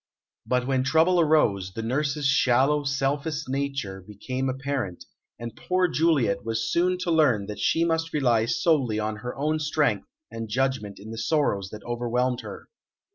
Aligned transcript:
But 0.47 0.65
when 0.65 0.83
trouble 0.83 1.19
arose, 1.19 1.73
the 1.75 1.83
nurse's 1.83 2.25
shallow, 2.25 2.83
selfish 2.85 3.47
nature 3.47 4.01
became 4.01 4.49
apparent, 4.49 5.05
and 5.37 5.55
poor 5.55 5.87
Juliet 5.87 6.43
was 6.43 6.71
soon 6.71 6.97
to 7.01 7.11
learn 7.11 7.45
that 7.45 7.59
she 7.59 7.85
must 7.85 8.11
rely 8.11 8.47
solely 8.47 8.99
on 8.99 9.17
her 9.17 9.37
own 9.37 9.59
strength 9.59 10.07
and 10.31 10.49
judgment 10.49 10.97
in 10.97 11.11
the 11.11 11.19
sorrows 11.19 11.69
that 11.69 11.83
overwhelmed 11.83 12.41
her. 12.41 12.67